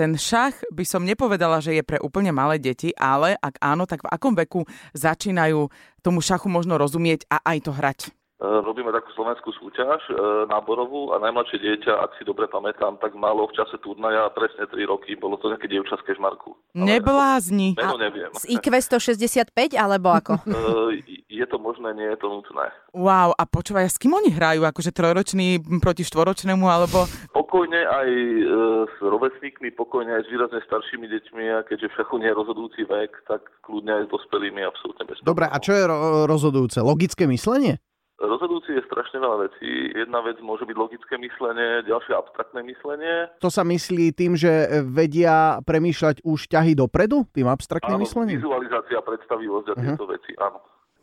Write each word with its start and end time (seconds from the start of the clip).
ten 0.00 0.16
šach 0.16 0.56
by 0.72 0.84
som 0.88 1.04
nepovedala, 1.04 1.60
že 1.60 1.76
je 1.76 1.84
pre 1.84 2.00
úplne 2.00 2.32
malé 2.32 2.56
deti, 2.56 2.88
ale 2.96 3.36
ak 3.36 3.60
áno, 3.60 3.84
tak 3.84 4.00
v 4.00 4.08
akom 4.08 4.32
veku 4.32 4.64
začínajú 4.96 5.68
tomu 6.00 6.24
šachu 6.24 6.48
možno 6.48 6.80
rozumieť 6.80 7.28
a 7.28 7.44
aj 7.44 7.58
to 7.68 7.72
hrať? 7.76 8.00
E, 8.08 8.48
robíme 8.64 8.88
takú 8.96 9.12
slovenskú 9.12 9.52
súťaž 9.52 10.00
e, 10.08 10.16
náborovú 10.48 11.12
a 11.12 11.20
najmladšie 11.20 11.60
dieťa, 11.60 11.92
ak 11.92 12.16
si 12.16 12.24
dobre 12.24 12.48
pamätám, 12.48 12.96
tak 12.96 13.12
malo 13.12 13.44
v 13.44 13.60
čase 13.60 13.76
turnaja 13.84 14.32
presne 14.32 14.64
3 14.64 14.88
roky, 14.88 15.12
bolo 15.20 15.36
to 15.36 15.52
nejaké 15.52 15.68
dievča 15.68 16.00
z 16.00 16.08
Kežmarku. 16.08 16.56
Neblázni. 16.72 17.76
Meno 17.76 18.00
neviem. 18.00 18.32
Z 18.32 18.48
IQ 18.48 18.72
165 18.72 19.52
alebo 19.76 20.16
ako? 20.16 20.40
E, 20.48 21.19
je 21.40 21.48
to 21.48 21.56
možné, 21.56 21.96
nie 21.96 22.08
je 22.12 22.18
to 22.20 22.28
nutné. 22.28 22.68
Wow, 22.92 23.32
a 23.32 23.42
počúvaj, 23.48 23.88
s 23.88 23.96
kým 23.96 24.12
oni 24.12 24.28
hrajú? 24.28 24.60
Akože 24.68 24.92
trojročný 24.92 25.58
proti 25.80 26.04
štvoročnému, 26.04 26.68
alebo... 26.68 27.08
Pokojne 27.32 27.80
aj 27.80 28.08
e, 28.12 28.42
s 28.86 28.96
rovesníkmi, 29.00 29.72
pokojne 29.74 30.20
aj 30.20 30.22
s 30.22 30.28
výrazne 30.28 30.60
staršími 30.68 31.08
deťmi 31.08 31.44
a 31.56 31.58
keďže 31.64 31.88
v 31.88 31.96
šachu 31.96 32.14
nie 32.20 32.28
je 32.28 32.38
rozhodujúci 32.38 32.82
vek, 32.84 33.12
tak 33.24 33.42
kľudne 33.64 33.92
aj 33.96 34.02
s 34.06 34.12
dospelými 34.12 34.60
absolútne 34.62 35.04
bez 35.08 35.18
Dobre, 35.24 35.48
a 35.48 35.56
čo 35.56 35.72
je 35.72 35.82
ro- 35.88 36.28
rozhodujúce? 36.28 36.78
Logické 36.84 37.24
myslenie? 37.24 37.80
Rozhodujúci 38.20 38.76
je 38.76 38.84
strašne 38.84 39.16
veľa 39.16 39.48
vecí. 39.48 39.96
Jedna 39.96 40.20
vec 40.20 40.36
môže 40.44 40.68
byť 40.68 40.76
logické 40.76 41.16
myslenie, 41.16 41.80
ďalšie 41.88 42.12
abstraktné 42.12 42.60
myslenie. 42.68 43.32
To 43.40 43.48
sa 43.48 43.64
myslí 43.64 44.12
tým, 44.12 44.36
že 44.36 44.84
vedia 44.84 45.56
premýšľať 45.64 46.20
už 46.20 46.52
ťahy 46.52 46.76
dopredu, 46.76 47.24
tým 47.32 47.48
abstraktným 47.48 47.96
Áno, 47.96 48.04
myslením? 48.04 48.36
vizualizácia, 48.36 49.00
predstavivosť 49.00 49.66
a 49.72 49.74
tieto 49.80 50.04
veci, 50.04 50.36
áno. 50.36 50.60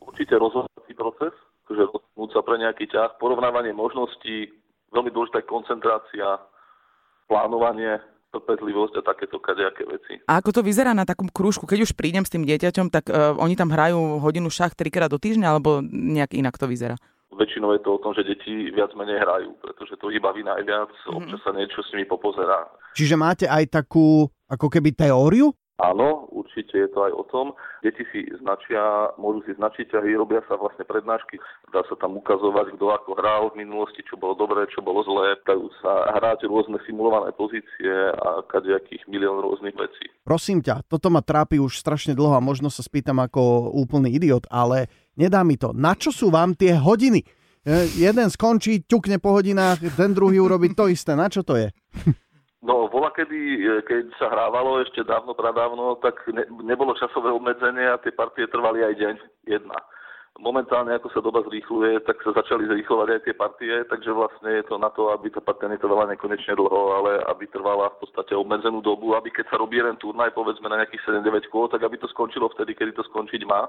Určite 0.08 0.40
rozhodovací 0.40 0.94
proces, 0.96 1.36
že 1.68 1.84
rozhodnúť 1.84 2.30
sa 2.32 2.42
pre 2.42 2.56
nejaký 2.58 2.88
ťah, 2.88 3.20
porovnávanie 3.20 3.76
možností, 3.76 4.50
veľmi 4.96 5.12
dôležitá 5.12 5.44
koncentrácia, 5.44 6.40
plánovanie, 7.28 8.00
trpezlivosť 8.32 9.04
a 9.04 9.08
takéto 9.08 9.40
kadejaké 9.40 9.84
veci. 9.88 10.20
A 10.28 10.40
ako 10.40 10.60
to 10.60 10.62
vyzerá 10.64 10.92
na 10.96 11.04
takom 11.08 11.28
krúžku? 11.28 11.68
Keď 11.68 11.88
už 11.88 11.96
prídem 11.96 12.24
s 12.24 12.32
tým 12.32 12.44
dieťaťom, 12.48 12.88
tak 12.92 13.12
uh, 13.12 13.36
oni 13.40 13.56
tam 13.60 13.72
hrajú 13.72 14.20
hodinu 14.24 14.48
šach 14.52 14.76
trikrát 14.76 15.12
do 15.12 15.20
týždňa, 15.20 15.48
alebo 15.48 15.80
nejak 15.84 16.36
inak 16.36 16.56
to 16.56 16.68
vyzerá? 16.68 16.96
Väčšinou 17.32 17.76
je 17.76 17.82
to 17.84 18.00
o 18.00 18.02
tom, 18.02 18.16
že 18.16 18.24
deti 18.24 18.72
viac 18.72 18.96
menej 18.96 19.20
hrajú, 19.22 19.54
pretože 19.60 20.00
to 20.00 20.10
ich 20.12 20.24
baví 20.24 20.42
najviac, 20.44 20.92
Mhm. 21.08 21.16
občas 21.20 21.40
sa 21.44 21.52
niečo 21.52 21.84
s 21.84 21.92
nimi 21.92 22.08
popozerá. 22.08 22.68
Čiže 22.96 23.16
máte 23.20 23.46
aj 23.48 23.68
takú, 23.70 24.26
ako 24.48 24.68
keby 24.72 24.96
teóriu? 24.96 25.52
Áno, 25.78 26.26
určite 26.34 26.74
je 26.74 26.90
to 26.90 27.06
aj 27.06 27.14
o 27.14 27.24
tom. 27.30 27.46
Deti 27.86 28.02
si 28.10 28.26
značia, 28.42 29.14
môžu 29.22 29.46
si 29.46 29.54
značiť 29.54 29.94
ťahy, 29.94 30.18
robia 30.18 30.42
sa 30.50 30.58
vlastne 30.58 30.82
prednášky. 30.90 31.38
Dá 31.70 31.86
sa 31.86 31.94
tam 32.02 32.18
ukazovať, 32.18 32.74
kto 32.74 32.90
ako 32.90 33.14
hral 33.14 33.54
v 33.54 33.62
minulosti, 33.62 34.02
čo 34.10 34.18
bolo 34.18 34.34
dobré, 34.34 34.66
čo 34.74 34.82
bolo 34.82 35.06
zlé. 35.06 35.38
Dajú 35.46 35.70
sa 35.86 36.18
hrať 36.18 36.50
rôzne 36.50 36.82
simulované 36.82 37.30
pozície 37.38 37.94
a 38.10 38.42
kadejakých 38.50 39.06
milión 39.06 39.38
rôznych 39.38 39.78
vecí. 39.78 40.10
Prosím 40.26 40.66
ťa, 40.66 40.82
toto 40.90 41.14
ma 41.14 41.22
trápi 41.22 41.62
už 41.62 41.78
strašne 41.78 42.18
dlho 42.18 42.34
a 42.34 42.42
možno 42.42 42.74
sa 42.74 42.82
spýtam 42.82 43.22
ako 43.22 43.70
úplný 43.78 44.18
idiot, 44.18 44.50
ale 44.50 44.90
nedá 45.14 45.46
mi 45.46 45.62
to. 45.62 45.78
Na 45.78 45.94
čo 45.94 46.10
sú 46.10 46.34
vám 46.34 46.58
tie 46.58 46.74
hodiny? 46.74 47.22
E, 47.22 47.86
Jeden 48.02 48.34
skončí, 48.34 48.82
ťukne 48.82 49.22
po 49.22 49.30
hodinách, 49.38 49.86
ten 49.94 50.10
druhý 50.10 50.42
urobí 50.42 50.74
to 50.74 50.90
isté. 50.90 51.14
Na 51.14 51.30
čo 51.30 51.46
to 51.46 51.54
je? 51.54 51.70
Kedy, 53.18 53.42
e, 53.66 53.82
keď 53.82 54.14
sa 54.22 54.30
hrávalo 54.30 54.78
ešte 54.86 55.02
dávno, 55.02 55.34
pradávno, 55.34 55.98
tak 56.06 56.22
ne, 56.30 56.46
nebolo 56.62 56.94
časové 56.94 57.34
obmedzenie 57.34 57.90
a 57.90 57.98
tie 57.98 58.14
partie 58.14 58.46
trvali 58.46 58.86
aj 58.86 58.94
deň, 58.94 59.16
jedna. 59.50 59.78
Momentálne, 60.38 60.94
ako 60.94 61.10
sa 61.10 61.18
doba 61.26 61.42
zrýchluje, 61.50 62.06
tak 62.06 62.22
sa 62.22 62.30
začali 62.30 62.70
zrýchlovať 62.70 63.10
aj 63.10 63.22
tie 63.26 63.34
partie, 63.34 63.74
takže 63.90 64.14
vlastne 64.14 64.62
je 64.62 64.70
to 64.70 64.78
na 64.78 64.94
to, 64.94 65.10
aby 65.10 65.34
tá 65.34 65.42
partia 65.42 65.66
netrvala 65.66 66.06
nekonečne 66.14 66.54
dlho, 66.54 66.82
ale 66.94 67.26
aby 67.26 67.50
trvala 67.50 67.90
v 67.98 68.06
podstate 68.06 68.38
obmedzenú 68.38 68.86
dobu, 68.86 69.18
aby 69.18 69.34
keď 69.34 69.50
sa 69.50 69.58
robí 69.58 69.82
jeden 69.82 69.98
turnaj, 69.98 70.38
povedzme 70.38 70.70
na 70.70 70.86
nejakých 70.86 71.26
7-9 71.26 71.50
kôl, 71.50 71.66
tak 71.74 71.82
aby 71.82 71.98
to 71.98 72.06
skončilo 72.14 72.54
vtedy, 72.54 72.78
kedy 72.78 72.94
to 72.94 73.02
skončiť 73.10 73.42
má. 73.50 73.66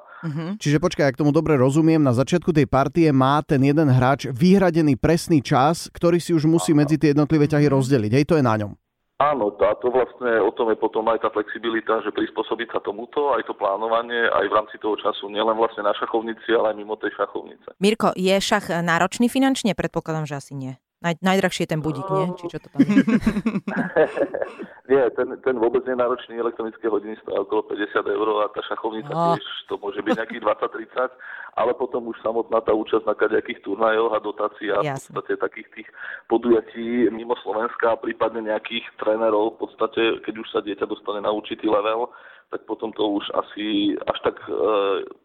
Čiže 0.60 0.76
počkaj, 0.76 1.08
ak 1.08 1.16
tomu 1.24 1.32
dobre 1.32 1.56
rozumiem, 1.56 2.04
na 2.04 2.12
začiatku 2.12 2.52
tej 2.52 2.68
partie 2.68 3.08
má 3.16 3.40
ten 3.40 3.64
jeden 3.64 3.88
hráč 3.88 4.28
vyhradený 4.28 5.00
presný 5.00 5.40
čas, 5.40 5.88
ktorý 5.96 6.20
si 6.20 6.36
už 6.36 6.44
musí 6.44 6.76
medzi 6.76 7.00
tie 7.00 7.16
jednotlivé 7.16 7.48
ťahy 7.48 7.64
rozdeliť. 7.72 8.12
Hej, 8.12 8.28
to 8.28 8.36
je 8.36 8.44
na 8.44 8.60
ňom. 8.60 8.76
Áno, 9.18 9.50
a 9.50 9.74
to 9.82 9.90
vlastne 9.90 10.30
o 10.38 10.54
tom 10.54 10.70
je 10.70 10.78
potom 10.78 11.02
aj 11.10 11.26
tá 11.26 11.28
flexibilita, 11.34 11.98
že 12.06 12.14
prispôsobiť 12.14 12.70
sa 12.70 12.78
tomuto, 12.78 13.34
aj 13.34 13.50
to 13.50 13.54
plánovanie, 13.58 14.30
aj 14.30 14.46
v 14.46 14.54
rámci 14.54 14.78
toho 14.78 14.94
času, 14.94 15.26
nielen 15.26 15.58
vlastne 15.58 15.82
na 15.82 15.90
šachovnici, 15.90 16.54
ale 16.54 16.70
aj 16.70 16.76
mimo 16.78 16.94
tej 16.94 17.10
šachovnice. 17.18 17.74
Mirko, 17.82 18.14
je 18.14 18.38
šach 18.38 18.70
náročný 18.70 19.26
finančne? 19.26 19.74
Predpokladám, 19.74 20.22
že 20.22 20.38
asi 20.38 20.54
nie. 20.54 20.78
Naj, 20.98 21.14
najdrahšie 21.22 21.62
je 21.62 21.70
ten 21.70 21.78
budík, 21.78 22.10
nie? 22.10 22.26
Či 22.42 22.44
čo 22.50 22.58
to 22.58 22.68
tam 22.74 22.82
je? 22.82 23.06
Nie, 24.90 25.04
ten, 25.14 25.28
ten 25.44 25.60
vôbec 25.60 25.84
nie 25.84 25.92
je 25.92 26.00
náročný, 26.00 26.40
elektronické 26.40 26.88
hodiny 26.88 27.12
stojí 27.20 27.44
okolo 27.44 27.60
50 27.70 28.08
eur 28.08 28.28
a 28.40 28.48
tá 28.50 28.64
šachovnica 28.64 29.12
No. 29.12 29.36
tiež, 29.36 29.44
to 29.68 29.76
môže 29.76 30.00
byť 30.00 30.16
nejakých 30.16 30.42
20-30, 30.42 31.12
ale 31.60 31.76
potom 31.76 32.08
už 32.08 32.16
samotná 32.24 32.64
tá 32.64 32.72
účasť 32.72 33.04
na 33.04 33.12
kadejakých 33.12 33.60
turnajoch 33.68 34.16
a 34.16 34.24
dotáciách, 34.24 34.80
v 34.80 34.88
Jasne. 34.88 35.12
podstate 35.12 35.36
takých 35.36 35.68
tých 35.76 35.88
podujatí 36.26 37.12
mimo 37.12 37.36
Slovenska 37.44 37.94
a 37.94 38.00
prípadne 38.00 38.48
nejakých 38.48 38.88
trénerov, 38.96 39.60
v 39.60 39.68
podstate, 39.68 40.02
keď 40.24 40.34
už 40.40 40.48
sa 40.50 40.64
dieťa 40.64 40.88
dostane 40.88 41.20
na 41.20 41.30
určitý 41.30 41.68
level, 41.68 42.08
tak 42.48 42.64
potom 42.64 42.96
to 42.96 43.04
už 43.20 43.28
asi 43.36 43.92
až 44.08 44.18
tak, 44.24 44.40
e, 44.48 44.56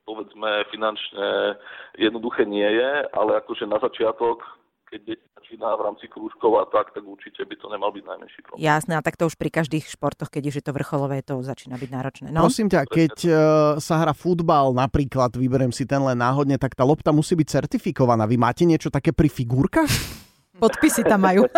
povedzme, 0.03 0.67
finančne 0.75 1.55
jednoduché 1.95 2.43
nie 2.43 2.67
je, 2.67 2.91
ale 3.15 3.39
akože 3.39 3.63
na 3.63 3.79
začiatok, 3.79 4.43
keď 4.91 4.99
dieťa 5.07 5.32
začína 5.53 5.77
v 5.77 5.85
rámci 5.85 6.05
krúžkov 6.09 6.51
a 6.57 6.65
tak, 6.65 6.89
tak 6.97 7.05
určite 7.05 7.45
by 7.45 7.55
to 7.61 7.69
nemal 7.69 7.93
byť 7.93 8.03
najmenší 8.09 8.39
problém. 8.41 8.65
Jasné, 8.65 8.93
a 8.97 9.01
tak 9.05 9.15
to 9.21 9.29
už 9.29 9.37
pri 9.37 9.49
každých 9.53 9.85
športoch, 9.85 10.33
keď 10.33 10.43
už 10.49 10.55
je 10.57 10.65
to 10.65 10.73
vrcholové, 10.73 11.21
to 11.21 11.37
začína 11.45 11.77
byť 11.77 11.89
náročné. 11.93 12.27
No, 12.33 12.49
Prosím 12.49 12.73
ťa, 12.73 12.81
keď 12.89 13.13
e, 13.21 13.31
sa 13.77 13.95
hrá 14.01 14.17
futbal 14.17 14.73
napríklad, 14.73 15.37
vyberiem 15.37 15.69
si 15.69 15.85
ten 15.85 16.01
len 16.01 16.17
náhodne, 16.17 16.57
tak 16.57 16.73
tá 16.73 16.81
lopta 16.81 17.13
musí 17.13 17.37
byť 17.37 17.47
certifikovaná. 17.61 18.25
Vy 18.25 18.37
máte 18.41 18.65
niečo 18.65 18.89
také 18.89 19.13
pri 19.13 19.29
figurkách? 19.29 20.22
Podpisy 20.59 21.01
tam 21.05 21.25
majú. 21.25 21.45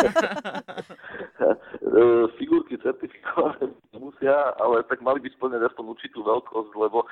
E, 1.96 2.28
figurky 2.36 2.76
certifikované 2.82 3.72
musia, 3.96 4.52
ale 4.60 4.84
tak 4.90 5.00
mali 5.00 5.24
by 5.24 5.30
splňať 5.32 5.72
aspoň 5.72 5.96
určitú 5.96 6.28
veľkosť, 6.28 6.72
lebo 6.76 7.08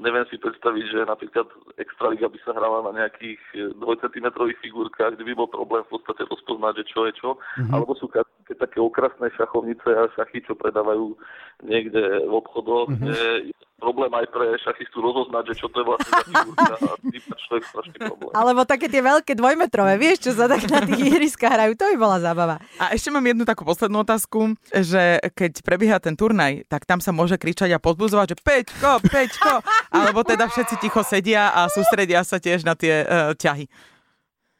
neviem 0.00 0.24
si 0.32 0.40
predstaviť, 0.40 0.84
že 0.88 1.00
napríklad 1.04 1.44
Extraliga 1.76 2.32
by 2.32 2.38
sa 2.40 2.56
hrala 2.56 2.88
na 2.88 3.04
nejakých 3.04 3.40
2 3.76 4.02
cm 4.04 4.26
figurkách, 4.64 5.18
kde 5.18 5.24
by 5.28 5.34
bol 5.36 5.48
problém 5.50 5.84
v 5.84 5.92
podstate 5.98 6.24
rozpoznať, 6.30 6.72
že 6.80 6.84
čo 6.88 7.00
je 7.04 7.12
čo, 7.20 7.30
mm-hmm. 7.36 7.72
alebo 7.74 7.92
sú 7.98 8.06
ke- 8.44 8.56
také 8.56 8.78
okrasné 8.78 9.32
šachovnice 9.34 9.88
a 9.88 10.08
šachy, 10.14 10.44
čo 10.44 10.54
predávajú 10.54 11.16
niekde 11.64 12.28
v 12.28 12.32
obchodoch, 12.32 12.92
mm-hmm. 12.92 13.00
kde 13.00 13.18
je 13.50 13.54
problém 13.80 14.12
aj 14.16 14.26
pre 14.32 14.56
šachistu 14.64 14.96
rozoznať, 15.02 15.44
že 15.52 15.54
čo 15.60 15.68
to 15.68 15.82
je 15.82 15.86
vlastne 15.86 16.08
za 16.08 16.22
figurka 16.24 16.74
a 16.80 17.36
človek 17.36 17.64
strašný 17.68 17.96
problém. 18.00 18.32
Alebo 18.32 18.60
také 18.64 18.86
tie 18.88 19.02
veľké 19.04 19.32
dvojmetrové, 19.36 20.00
vieš, 20.00 20.30
čo 20.30 20.32
sa 20.32 20.48
tak 20.48 20.64
na 20.72 20.80
tých 20.88 21.00
ihriskách 21.12 21.52
hrajú, 21.52 21.72
to 21.76 21.84
by 21.92 21.96
bola 22.00 22.16
zábava. 22.16 22.56
A 22.80 22.96
ešte 22.96 23.12
mám 23.12 23.24
jednu 23.24 23.44
takú 23.44 23.62
poslednú 23.68 24.00
otázku, 24.00 24.56
že 24.72 25.20
keď 25.36 25.52
prebieha 25.60 25.98
ten 26.00 26.16
turnaj, 26.16 26.64
tak 26.64 26.88
tam 26.88 27.04
sa 27.04 27.12
môže 27.12 27.36
kričať 27.36 27.76
a 27.76 27.82
podbuzovať, 27.82 28.32
že 28.32 28.40
Peťko, 28.40 29.04
Peťko, 29.04 29.52
alebo 29.92 30.24
teda 30.24 30.48
všetci 30.48 30.80
ticho 30.80 31.04
sedia 31.04 31.52
a 31.52 31.68
sústredia 31.68 32.24
sa 32.24 32.40
tiež 32.40 32.64
na 32.64 32.72
tie 32.72 33.04
uh, 33.04 33.36
ťahy. 33.36 33.68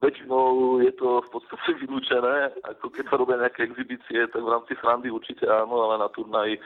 Väčšinou 0.04 0.78
je 0.84 0.92
to 1.00 1.24
v 1.24 1.28
podstate 1.32 1.70
vylúčené, 1.82 2.52
ako 2.68 2.92
keď 2.92 3.04
sa 3.08 3.16
robia 3.16 3.40
nejaké 3.40 3.64
exibície, 3.64 4.28
tak 4.28 4.40
v 4.44 4.52
rámci 4.52 4.76
srandy 4.84 5.08
určite 5.08 5.48
áno, 5.48 5.88
ale 5.88 6.04
na 6.04 6.08
turnaji 6.12 6.60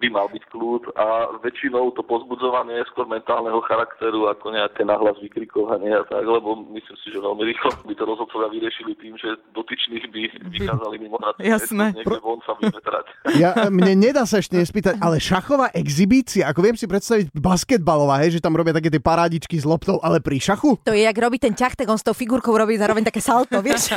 by 0.00 0.08
mal 0.08 0.26
byť 0.32 0.44
kľud 0.48 0.96
a 0.96 1.36
väčšinou 1.44 1.92
to 1.92 2.00
pozbudzovanie 2.04 2.80
je 2.80 2.88
skôr 2.92 3.04
mentálneho 3.04 3.60
charakteru 3.64 4.32
ako 4.32 4.56
nejaké 4.56 4.84
nahlas 4.88 5.16
vykrikovanie 5.20 5.92
a 5.92 6.04
tak, 6.08 6.24
lebo 6.24 6.64
myslím 6.72 6.96
si, 7.04 7.12
že 7.12 7.20
veľmi 7.20 7.42
rýchlo 7.44 7.70
by 7.84 7.94
to 7.96 8.04
rozhodcovia 8.04 8.48
vyriešili 8.52 8.92
tým, 8.96 9.14
že 9.20 9.36
dotyčných 9.52 10.04
by 10.08 10.22
vykázali 10.56 10.96
mimo 11.00 11.20
hracie 11.20 11.44
Jasné. 11.52 11.92
niekde 11.92 12.20
von 12.24 12.40
sa 12.48 12.56
vyvetrať. 12.56 13.06
Ja, 13.38 13.54
mne 13.68 14.08
nedá 14.08 14.24
sa 14.24 14.40
ešte 14.40 14.56
nespýtať, 14.56 14.98
ale 14.98 15.20
šachová 15.20 15.70
exibícia, 15.76 16.48
ako 16.48 16.64
viem 16.64 16.76
si 16.80 16.88
predstaviť 16.88 17.30
basketbalová, 17.36 18.24
hej, 18.24 18.40
že 18.40 18.42
tam 18.42 18.56
robia 18.56 18.72
také 18.72 18.88
tie 18.88 18.98
parádičky 18.98 19.60
s 19.60 19.68
loptou, 19.68 20.00
ale 20.00 20.18
pri 20.18 20.40
šachu? 20.40 20.80
To 20.82 20.96
je, 20.96 21.04
jak 21.04 21.18
robí 21.18 21.36
ten 21.36 21.52
ťah, 21.52 21.76
tak 21.76 21.86
on 21.92 22.00
s 22.00 22.02
tou 22.02 22.16
figurkou 22.16 22.56
robí 22.56 22.77
zároveň 22.78 23.04
také 23.10 23.20
salto, 23.20 23.58
vieš? 23.58 23.92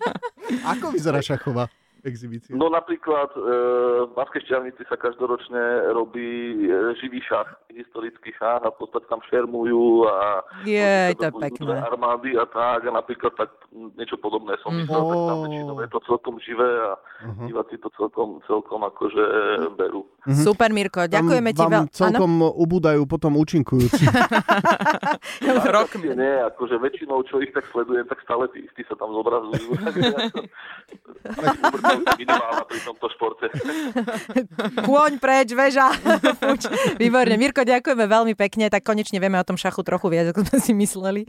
Ako 0.72 0.90
vyzerá 0.90 1.20
šachová 1.20 1.68
exibícia? 2.04 2.52
No 2.52 2.68
napríklad 2.68 3.32
e, 3.34 3.40
v 4.06 4.12
Banskej 4.12 4.44
šťavnici 4.44 4.82
sa 4.86 4.96
každoročne 5.00 5.90
robí 5.96 6.64
e, 6.64 6.94
živý 7.00 7.24
šach, 7.24 7.48
historický 7.72 8.30
šach 8.36 8.62
a 8.62 8.70
v 8.70 8.76
podstate 8.78 9.08
tam 9.08 9.20
šermujú 9.28 10.06
a 10.06 10.44
to 10.62 11.24
je 11.24 11.32
budú 11.32 11.42
pekné. 11.42 11.74
armády 11.80 12.30
a 12.36 12.44
tak 12.46 12.86
a 12.86 12.90
napríklad 12.92 13.32
tak 13.34 13.50
mm, 13.72 13.96
niečo 13.98 14.20
podobné 14.20 14.54
som 14.60 14.76
myslel, 14.76 15.02
tak 15.02 15.20
tam 15.28 15.38
väčšinou 15.48 15.76
je 15.80 15.88
to 15.90 16.00
celkom 16.06 16.34
živé 16.40 16.70
a 16.84 16.90
diváci 17.48 17.76
to 17.80 17.88
celkom, 17.96 18.38
celkom 18.46 18.80
akože 18.84 19.24
berú. 19.74 20.06
Super, 20.24 20.72
Mirko, 20.72 21.04
ďakujeme 21.04 21.50
Tam 21.52 21.58
ti 21.58 21.64
veľmi. 21.68 21.90
celkom 21.92 22.32
ubúdajú 22.40 23.04
potom 23.04 23.36
účinkujúci. 23.36 24.08
Rokmi. 25.74 26.14
Nie, 26.14 26.46
akože 26.54 26.78
väčšinou, 26.78 27.20
čo 27.26 27.42
ich 27.42 27.52
tak 27.52 27.66
sledujem, 27.72 28.06
tak 28.06 28.22
stále 28.22 28.48
tí 28.54 28.64
istí 28.64 28.82
sa 28.88 28.94
tam 28.96 29.12
zobrazujú. 29.12 29.74
minimálna 32.02 32.64
pri 32.66 32.78
tomto 32.82 33.06
športe. 33.14 33.46
Kôň 34.88 35.22
preč. 35.22 35.54
Fuč. 36.42 36.62
Výborne. 36.98 37.38
Mirko, 37.38 37.62
ďakujeme 37.62 38.04
veľmi 38.08 38.34
pekne, 38.34 38.66
tak 38.72 38.82
konečne 38.82 39.22
vieme 39.22 39.38
o 39.38 39.46
tom 39.46 39.54
šachu 39.54 39.86
trochu 39.86 40.06
viac, 40.10 40.34
ako 40.34 40.46
sme 40.48 40.58
si 40.58 40.72
mysleli. 40.74 41.22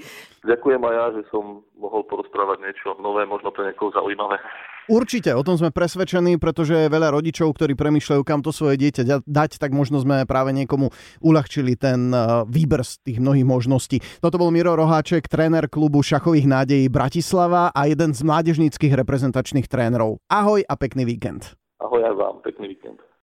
Ďakujem 0.46 0.82
aj 0.82 0.94
ja, 0.94 1.06
že 1.20 1.22
som 1.30 1.62
mohol 1.78 2.02
porozprávať 2.10 2.66
niečo 2.66 2.98
nové, 2.98 3.28
možno 3.30 3.54
pre 3.54 3.70
niekoho 3.70 3.94
zaujímavé. 3.94 4.42
Určite, 4.86 5.34
o 5.34 5.42
tom 5.42 5.58
sme 5.58 5.74
presvedčení, 5.74 6.38
pretože 6.38 6.78
je 6.78 6.94
veľa 6.94 7.18
rodičov, 7.18 7.58
ktorí 7.58 7.74
premyšľajú, 7.74 8.22
kam 8.22 8.46
to 8.46 8.54
svoje 8.54 8.78
dieťa 8.78 9.26
dať, 9.26 9.58
tak 9.58 9.74
možno 9.74 9.98
sme 9.98 10.30
práve 10.30 10.54
niekomu 10.54 10.94
uľahčili 11.26 11.74
ten 11.74 12.14
uh, 12.14 12.46
výber 12.46 12.86
z 12.86 13.02
tých 13.02 13.18
mnohých 13.18 13.50
možností. 13.50 13.98
Toto 14.22 14.38
bol 14.38 14.54
Miro 14.54 14.78
Roháček, 14.78 15.26
tréner 15.26 15.66
klubu 15.74 16.06
šachových 16.06 16.46
nádejí 16.46 16.86
Bratislava 16.94 17.74
a 17.74 17.82
jeden 17.90 18.14
z 18.14 18.22
mládežníckých 18.22 18.94
reprezentačných 18.94 19.66
trénerov. 19.66 20.22
Ahoj 20.30 20.62
a 20.62 20.74
pekný 20.78 21.10
víkend. 21.10 21.58
Ahoj 21.82 22.06
aj 22.06 22.14
vám, 22.14 22.36
pekný 22.46 22.78
víkend. 22.78 23.05